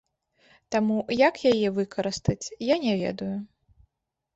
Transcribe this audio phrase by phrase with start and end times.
[0.75, 0.97] Таму
[1.27, 2.41] як яе выкарыстаць,
[2.73, 3.33] я не ведаю.